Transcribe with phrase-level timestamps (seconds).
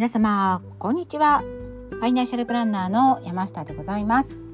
[0.00, 1.40] 皆様こんにちは。
[1.90, 4.46] ファイナンシャルプランナーの山下でございます、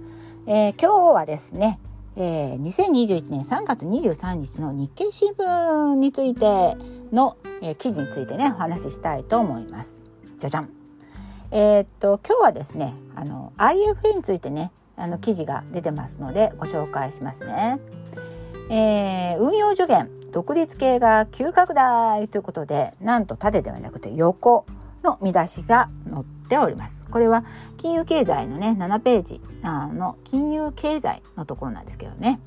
[0.48, 1.78] えー、今日はですね、
[2.16, 6.74] えー、2021年3月23日の日経新聞について
[7.12, 10.02] の、えー、記事についてねお話ししたいと思います。
[10.36, 10.70] じゃじゃん。
[11.52, 17.78] えー、っと今日はですねあの IFA についてねあの記事が出てますのでご紹介しますね、
[18.68, 24.66] えー、運用助言独立系が急拡大ということでなんと縦ではなくて横。
[25.06, 27.06] の見出しが載っております。
[27.06, 27.44] これは
[27.76, 32.40] 金融経済のね7ページの金融経済のところなんですけどね。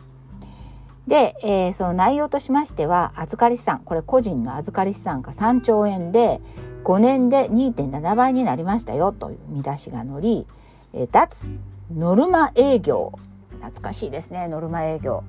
[1.08, 6.40] で、えー、その内容としましては預かり資産これ個人の預かり資産が3兆円で
[6.84, 10.48] 5年で2.7倍になりましたよという見出しが載り、
[10.94, 11.60] えー、脱
[11.96, 13.14] ノルマ営業
[13.54, 15.24] 懐かしいですねノルマ営業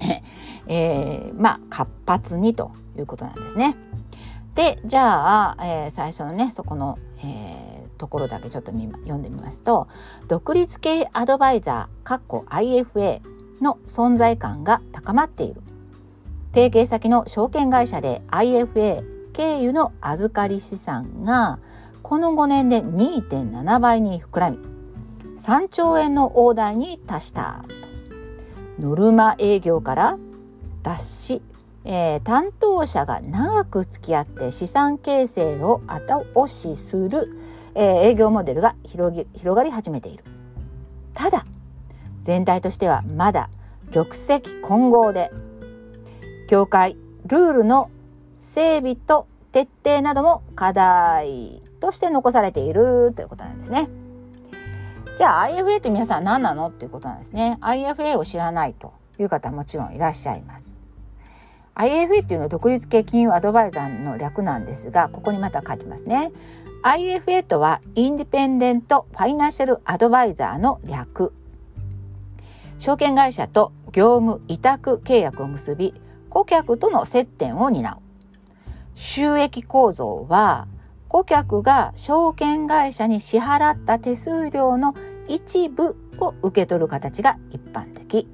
[0.66, 3.76] えー、まあ活発にということなんですね。
[4.54, 9.88] でじゃあ、えー、最初のねそこの、えー、ところだけちょっと読んでみますと
[10.28, 13.20] 独立系アドバイザー IFA
[13.60, 15.60] の存在感が高まっている。
[16.52, 21.58] 提携先の証券会社で IFA 経由の預かり資産が
[22.02, 24.58] この5年で2.7倍に膨らみ
[25.36, 27.64] 3兆円の大台に達した。
[28.78, 30.18] ノルマ営業から
[30.82, 31.42] 脱し
[31.84, 37.36] えー、担当者が長く付き合って資産形成を後押しする、
[37.74, 40.24] えー、営業モデルが広げ広がり始めている。
[41.12, 41.44] ただ
[42.22, 43.50] 全体としてはまだ
[43.92, 45.30] 玉石混合で
[46.48, 46.96] 協会
[47.26, 47.90] ルールの
[48.34, 53.88] 整備と徹底なども課題として残されているということなんですね。
[55.16, 56.68] じゃあ IFA って皆さん何なの？
[56.68, 57.58] っていうことなんですね。
[57.60, 60.73] IFA を知らないという方はもちろんいらっしゃいます。
[61.74, 66.32] IFA っていうのは独立系金融アドバイザーの略なんですがここにまた書いてますね。
[66.82, 71.32] IFA とはインディペンデント・ファイナンシャル・アドバイザーの略。
[72.78, 75.94] 証券会社と業務委託契約を結び
[76.28, 77.96] 顧客との接点を担う。
[78.94, 80.68] 収益構造は
[81.08, 84.94] 顧客が証券会社に支払った手数料の
[85.28, 88.28] 一部を受け取る形が一般的。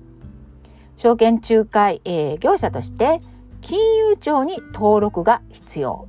[0.97, 3.21] 証券仲介、えー、業者として
[3.60, 6.09] 金融庁に登録が必要。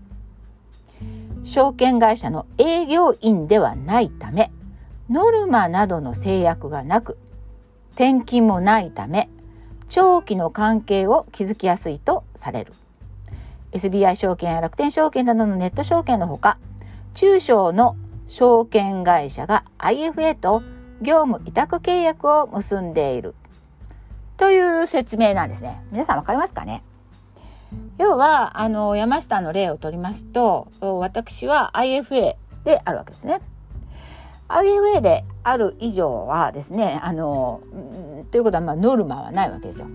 [1.43, 4.51] 証券会社の営業員ではないため
[5.09, 7.17] ノルマなどの制約がなく
[7.93, 9.27] 転勤もないため
[9.89, 12.73] 長期の関係を築きやすいとされる。
[13.71, 16.57] SBI 証券や楽天証券などのネット証券のほか
[17.13, 17.95] 中小の
[18.27, 20.61] 証券会社が IFA と
[21.01, 23.33] 業務委託契約を結んでいる。
[24.37, 25.83] という説明なんですね。
[25.91, 26.83] 皆さんわかりますかね？
[27.97, 33.41] 要は、あの、山下の例を取りますと、私は IFA であるわけですね。
[34.47, 37.61] IFA である以上はですね、あの、
[38.31, 39.87] ということは、まあ、ノルマはないわけですよ。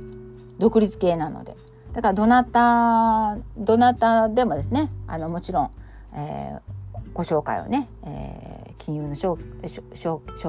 [0.59, 1.57] 独立系なので。
[1.93, 5.71] だから、どなた、どなたでもですね、あの、もちろん、
[6.15, 6.77] えー、
[7.17, 9.37] ご紹介をね、えー、金融の証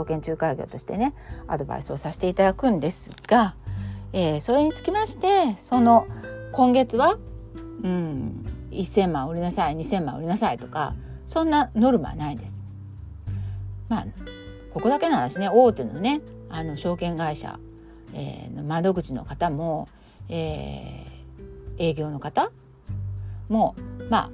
[0.06, 1.14] 券仲介業としてね
[1.48, 3.56] アドバイスをさせていただくんですが、
[4.12, 6.08] えー、それにつきましてその
[6.58, 7.20] 今月は、
[7.84, 10.96] うん、1,000万売りなさい2,000万売りなさいとか
[11.28, 12.64] そんなノルマはないです。
[13.90, 14.06] まあ
[14.74, 16.20] ここだけの話ね大手のね
[16.50, 17.60] あの証券会社、
[18.16, 19.88] えー、窓口の方も、
[20.30, 22.52] えー、営業の方
[23.50, 23.76] も
[24.10, 24.32] まあ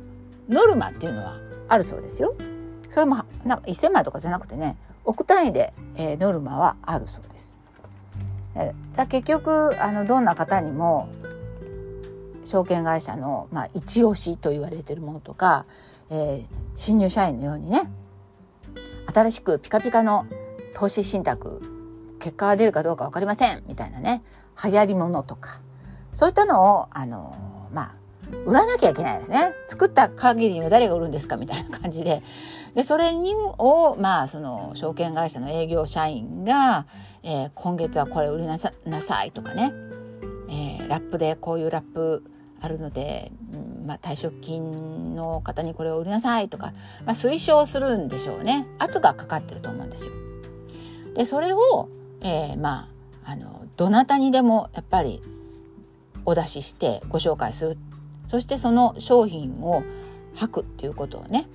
[0.48, 1.36] ノルマっていうのは
[1.68, 2.34] あるそうですよ。
[2.90, 7.58] それもなんか1,000万とかじゃなくてね億単位で、えー、ノルマはあるそうです。
[8.96, 11.10] だ結局あのどんな方にも
[12.44, 15.66] 証券会社の、まあ、一押しと言われてるものとか、
[16.10, 17.92] えー、新入社員のようにね
[19.14, 20.26] 新しくピカピカの
[20.74, 21.62] 投資信託
[22.20, 24.24] 結果が出るかどうか分かりませんみたいなね
[24.64, 25.62] 流行りものとか
[26.12, 28.04] そういったのをあのまあ
[28.46, 29.54] 売らなきゃいけないですね。
[29.68, 32.24] 作った限りには誰が売るんですかみたいな感じで。
[32.74, 36.88] でそれにをまあその証券会社の営業社員が、
[37.22, 39.72] えー、今月はこれ売りなさなさいとかね、
[40.50, 42.24] えー、ラップでこういうラップ
[42.64, 46.74] あるので、うんまあ、退職金の方にこれを売りなさいとか、
[47.06, 50.14] まあ、推奨するんでしょうね圧がかかってると思うんですよ。
[51.14, 51.90] でそれを、
[52.22, 52.90] えー、ま
[53.26, 55.22] ああのどなたにでもやっぱり
[56.26, 57.78] お出ししてご紹介する
[58.30, 59.84] そしてその商品を
[60.36, 61.50] 吐くっていうことをね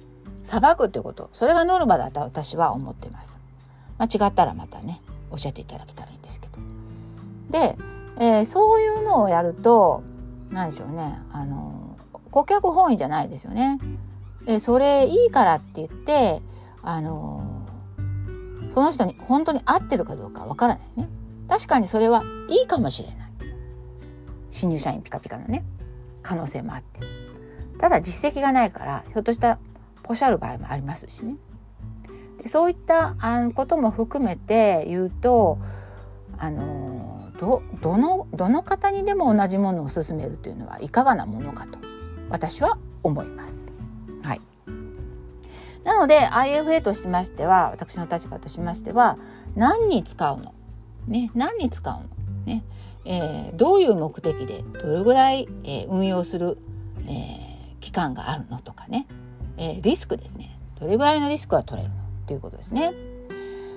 [0.45, 3.41] 裁くっていうことそれがノルマだと私は思ってます。
[3.97, 5.01] 間違ったらまたね
[5.31, 6.59] おっしゃっていただけたらいいんですけど。
[7.49, 7.79] で、
[8.19, 10.03] えー、そういうのをやると
[10.51, 11.21] 何でしょうね。
[11.33, 11.97] あの
[12.31, 13.79] 顧客本位じゃないですよね。
[14.47, 16.41] えそれいいからって言って
[16.83, 17.67] あの
[18.75, 21.09] その人に本当に合ってるかどうかわからないね。
[21.49, 23.19] 確かにそれはいいかもしれない。
[24.51, 25.65] 新入社員ピカピカのね。
[26.23, 27.01] 可能性もあって。
[27.79, 29.59] ただ実績がないからひょっとしたら
[30.03, 31.37] ポシャる場合もありますしね。
[32.43, 35.59] でそういったあことも含めて言うと
[36.39, 36.98] あの
[37.39, 41.79] どどのどの方にでも同じものを勧めるというのはいかがなものかと
[42.29, 43.73] 私は思います。
[44.23, 44.41] はい、
[45.85, 49.19] なので IFA としましては私の立場としましては
[49.55, 50.53] 何に使うの、
[51.07, 52.05] ね、何に使うの、
[52.45, 52.65] ね
[53.05, 56.59] えー、どういう目的でどれぐらい、えー、運用する、
[57.07, 59.07] えー、期間があるのとかね、
[59.57, 60.59] えリスクですね。
[60.81, 62.01] どれぐらいのリスクは取れるの？
[62.03, 62.93] っていうことですね。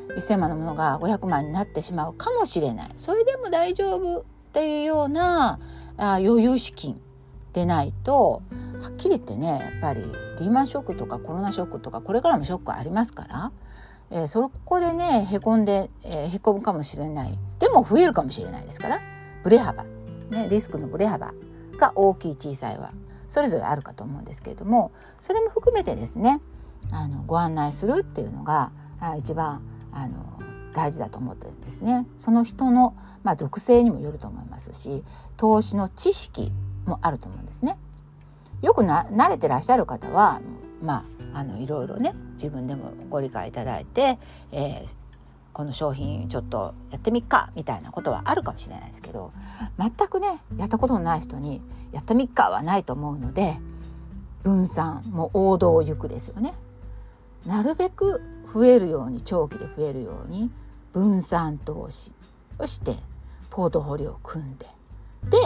[0.09, 2.89] 1,000万のものが500万になってしまうかもしれない。
[2.97, 5.59] それでも大丈夫っていうような
[5.97, 6.99] あ余裕資金
[7.53, 8.41] でないと
[8.81, 10.01] はっきり言ってねやっぱり
[10.39, 13.51] リーマンショックとかコロナショックとかこれからもショックありますから、
[14.09, 17.37] えー、そこでねへこんで、えー、へこむかもしれない。
[17.59, 18.99] でも増えるかもしれないですから
[19.43, 19.83] ブレ幅、
[20.29, 21.33] ね、リスクのブレ幅
[21.77, 22.91] が大きい小さいは
[23.27, 26.41] それぞれあるかと思うんですけれどもそれも含めてですね
[26.91, 28.71] あのご案内するっていうのが
[29.17, 29.61] 一番
[29.93, 30.39] あの
[30.73, 32.05] 大事だと思ってるんですね。
[32.17, 35.03] その人の、まあ、属性にもよると思いますし
[35.37, 36.51] 投資の知識
[36.85, 37.77] もあると思うんですね。
[38.61, 40.41] よくな慣れてらっしゃる方は
[40.81, 44.17] まああのいろいろね自分でもご理解いただいて、
[44.51, 44.89] えー、
[45.53, 49.31] この商品ちょっとやってみっかみたいなことはあるかもしれないですけど
[49.77, 51.61] 全くねやったことのない人に
[51.91, 53.57] やってみっかはないと思うので
[54.43, 56.53] 分散も王道を行くですよね。
[57.45, 58.21] なるべく
[58.53, 60.51] 増えるように長期で増えるように
[60.93, 62.11] 分散投資
[62.59, 62.95] そして
[63.49, 64.65] ポートフォリオを組んで
[65.29, 65.37] で、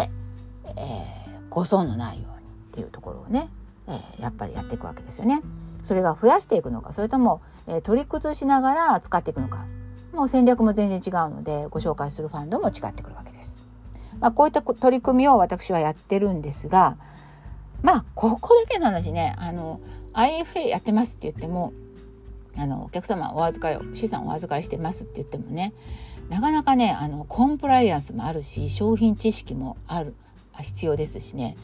[0.66, 3.50] えー、ご損のないようにっていうところをね、
[3.88, 5.42] えー、やっぱりやっていくわけですよね。
[5.84, 9.66] それが増やしていくのかそれとも、えー、取り崩しながら使っていくのか
[10.14, 13.64] もう戦略も全然違うのでご紹介するファンドも違ってくるわけです。
[14.20, 16.98] まあ、こういった取り組みを私はやってるんですが
[17.82, 19.80] まあここだけの話ねあの
[20.14, 21.74] IFA やってますって言っても
[22.57, 25.74] あのお客様お預かり資産お預かりしてますって言ってもね
[26.30, 30.16] なかなかねあのコンプライアンスもあるし商品知識もある
[30.62, 31.56] 必要ですしね。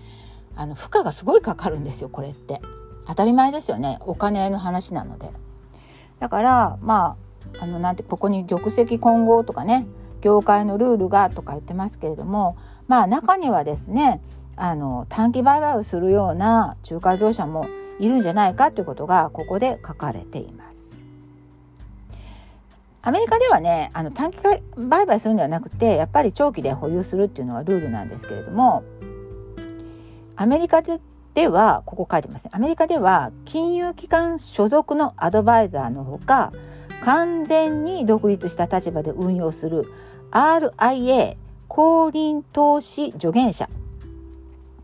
[0.55, 2.61] あの負荷がすごいかかるんですよこれって。
[3.07, 3.97] 当たり前ですよね。
[4.01, 5.31] お金の話なので。
[6.19, 7.17] だからま
[7.59, 9.87] ああのなんてここに玉石混合とかね
[10.21, 14.21] 業界のルールがとか言ってますけれどもまあ中にはですね
[14.55, 17.65] あの短期売買をするような仲介業者も
[18.01, 20.97] いるんじゃないかということがここで書かれています。
[23.03, 24.37] アメリカではねあの短期
[24.75, 28.83] 売買するんではなくてやっぱり長期で保有するっていうのがルールなんですけれども
[30.35, 30.99] アメリカで
[31.33, 32.51] ではここ書いてますね。
[32.53, 36.51] アメリカでは金融機関所属のアドバイザーのほか
[37.03, 39.91] 完全に独立した立場で運用する
[40.31, 41.37] RIA
[41.67, 43.69] 公認投資助言者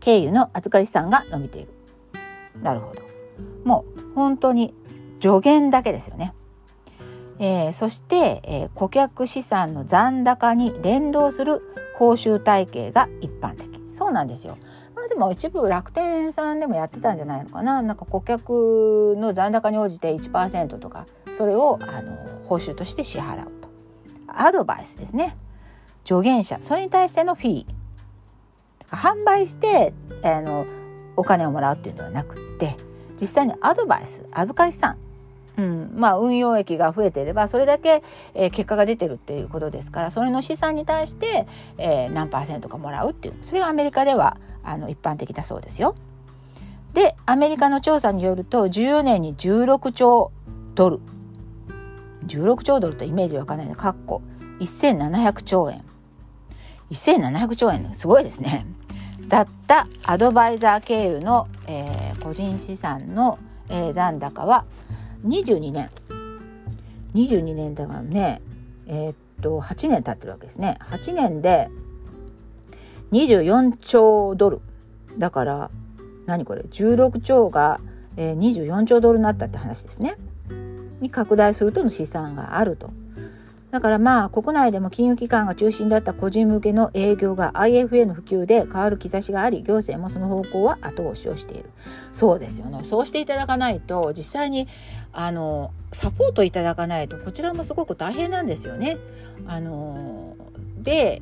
[0.00, 1.72] 経由の預かり資産が伸びている。
[2.62, 3.07] なるほど。
[3.68, 4.72] もう本当に
[5.20, 6.32] 助言だけですよね。
[7.38, 11.60] えー、そして、えー、顧客資産の残高に連動する
[11.98, 13.68] 報酬体系が一般的。
[13.92, 14.56] そうなんですよ。
[14.96, 17.82] まあ、でも一部楽天さんでもやってたんじゃないのかな。
[17.82, 22.16] なんか顧客の残高に応じて1%とかそれをあの
[22.48, 23.68] 報酬として支払うと。
[24.28, 25.36] アドバイスですね。
[26.06, 26.58] 助言者。
[26.62, 27.66] それに対してのフィー。
[28.90, 29.92] 販売して
[30.22, 30.64] あの
[31.16, 32.88] お金をもらうっていうのではなくって。
[33.20, 34.96] 実際にアドバイス預かり資産、
[35.58, 35.90] うん。
[35.96, 38.02] まあ、運用益が増えていればそれだけ、
[38.34, 41.46] えー、結果が出てるっていうことですからそれの資産に対して、
[41.76, 43.34] えー、何パーセントかもらうっていう。
[43.42, 45.96] それがアメリカではあの一般的だそうですよ。
[46.94, 50.30] でアメリカの調査によると14年に16兆
[50.74, 51.00] ドル。
[52.26, 54.22] 16兆ドルとイメージわかんないのかっこ。
[54.60, 55.84] 1700兆円。
[56.90, 58.66] 1700兆円すごいですね。
[59.28, 64.64] だったアドバイザー経由の、えー、個人資産の、えー、残高は
[65.26, 65.90] 22年。
[67.14, 68.42] 22年だからね
[68.86, 70.78] えー、っと8年経ってるわけですね。
[70.80, 71.68] 8年で
[73.12, 74.60] 24兆ドル。
[75.18, 75.70] だから
[76.26, 77.80] 何これ？16兆が、
[78.16, 80.16] えー、24兆ドルになったって話ですね。
[81.00, 82.90] に拡大するとの試算があると。
[83.70, 91.70] だからまあ国内でも金融機関が中心だった個人向けの営業が IFA の普及で変わる兆しがあり行政もその方向は後押しをしている。
[92.12, 92.80] そうですよね。
[92.84, 94.68] そうしていただかないと実際に
[95.12, 98.96] あのサポートいただかないとこちらもすごく大変なんですよね。
[99.46, 100.34] あの
[100.78, 101.20] で、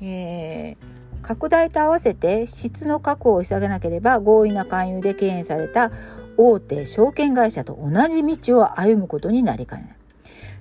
[0.00, 5.90] えー、拡大と合わせて質の確保を急げなければ強引な勧誘で敬遠された
[6.36, 9.96] 大手証券会社と同じ道を歩むことになりかねない。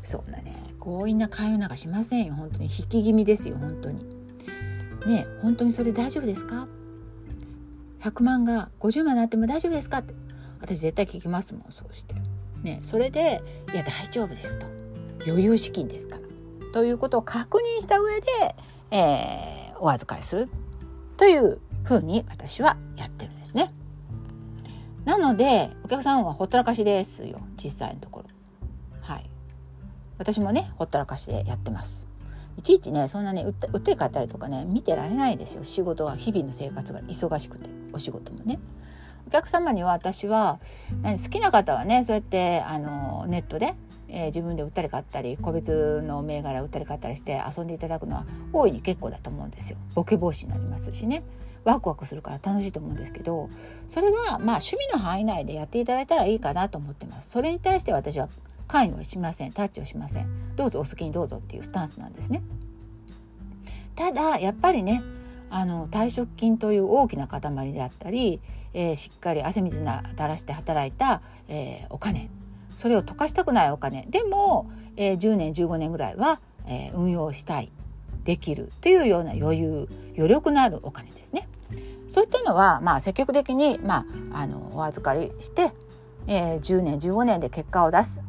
[0.02, 0.69] そんなね。
[0.80, 2.34] 強引な勧誘なんかしませんよ。
[2.36, 4.06] 本当に引き気味ですよ本当に。
[5.08, 6.68] ね本当にそれ大丈夫ですか
[8.02, 10.14] ？100万が50万になっても大丈夫ですかって。
[10.62, 12.16] 私絶対聞きますもんそうして。
[12.64, 13.42] ねそれで
[13.74, 14.66] いや大丈夫ですと。
[15.26, 16.22] 余裕資金ですから。
[16.74, 18.28] ということを確認した上で、
[18.92, 20.50] えー、お預かりする。
[21.18, 23.74] というふうに私はやってるんですね。
[25.06, 28.39] なのでお客さんはほったらかしですよ実際のところ。
[30.20, 32.06] 私もねほったらかしでやってます。
[32.58, 38.60] いちいちねそんなね売って売ってる買ったりとかね見てられないですよ仕事は日々の生活が忙しくてお仕事もね。
[39.28, 40.60] お客様には私は
[41.04, 43.74] 好きな方はねそうやってあのネットで
[44.10, 49.78] えー、自分で売ったり買ったり個別の銘柄売ったり買ったりして遊んでいただくのは大いに結構だと思うんですよ。
[49.94, 51.24] ボケ防止になりますしね
[51.64, 53.50] ワクワクするから楽しいと思うんですけど
[53.88, 57.30] それはまあ趣味の範囲内でやっていただいたらいいかなと思ってます。
[57.30, 58.30] それに対して私は
[58.70, 59.52] 関与はしません。
[59.52, 60.56] タッチをしません。
[60.56, 62.44] どうぞお好きにどうぞっていうスタンスなんですね。
[63.96, 65.04] ただやっぱりね
[65.50, 68.40] あの退職金という大きな塊であったり、
[68.74, 72.30] えー、しっかり汗水な垂らして働いた、えー、お金。
[72.76, 74.06] それを溶かしたくないお金。
[74.10, 77.72] でも、えー、10年15年ぐらいは、えー、運用したい。
[78.24, 78.72] できる。
[78.82, 79.90] というような余裕。
[80.16, 81.50] 余力のあるお金ですね。
[82.08, 85.72] そういったのは、まあ、積極的に、まあ、あのお預かりして、
[86.28, 88.24] えー、10年15年で結果を出す。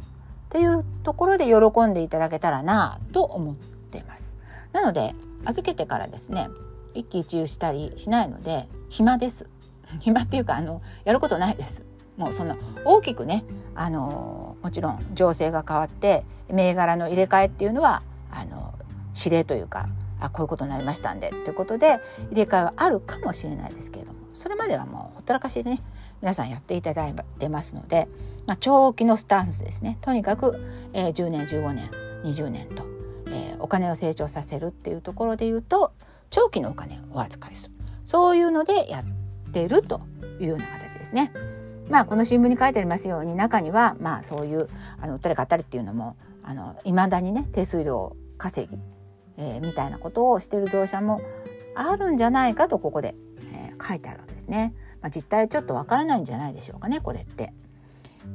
[0.51, 4.37] っていうところで喜んでいただけたらなと思っています。
[4.73, 5.15] なので
[5.45, 6.49] 預けてからですね
[6.93, 9.49] 一喜一憂したりしないので暇です。
[10.01, 11.85] 暇っていうかあのやることないです。
[12.17, 13.45] もうその大きくね、
[13.77, 18.03] あのもちろん情勢が変わって銘柄の入れ替えっていうのは
[18.33, 18.75] あの
[19.17, 19.89] 指令というか
[20.19, 25.81] あこういうことになりましたんでということで入れ替えはあるかもしれないですけれどもそれまではもうほったらかしでね
[26.21, 28.09] 皆さんやっていただいてますので、
[28.47, 30.61] まあ、長期のスタンスですねとにかく、
[30.93, 31.91] えー、10年15年
[32.25, 32.85] 20年と、
[33.29, 35.93] えー、お金を成長させるっていうところで言うと
[36.31, 37.75] 長期のお金をお預かりする
[38.05, 40.01] そういうのでやってると
[40.41, 41.33] いうような形ですね。
[41.89, 44.69] まあ、この新聞に書いてありますように中にはまあそういう
[45.01, 46.17] あの売ったり買ったりっていうのも
[46.85, 48.81] いまだにね手数料稼ぎ、
[49.37, 51.21] えー、みたいなことをしてる業者も
[51.75, 53.15] あるんじゃないかとここで、
[53.53, 54.73] えー、書いてあるわけですね。
[55.03, 57.53] まあ、実態ちょっとわからないんじゃないでしょうかねこれって。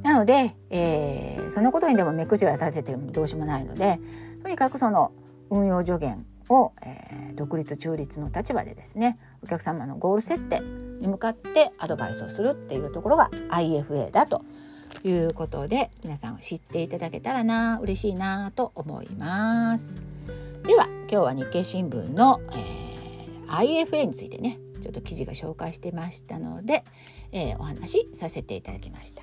[0.02, 4.00] なので、えー、そのことにでも目くじら立ててもどうしようもないので
[4.42, 5.12] とにかくその
[5.48, 10.60] 運用助言を、えー、独立中立の立場でですねお客様のゴール設定
[11.00, 14.42] に向かってアドバイスをするっていうところが IFA だと
[15.04, 20.00] いうことで皆さん知っていただけたらな嬉しいなと思います。
[20.64, 26.84] では今日は日経新聞の、えー、IFA についてねちょっと記事が紹介してましたので、
[27.32, 29.22] えー、お話しさせていただきました。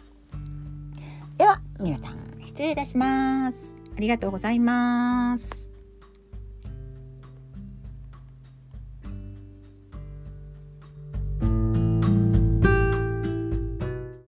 [1.38, 3.78] では皆さん失礼いたします。
[3.98, 5.63] ありがとうございます。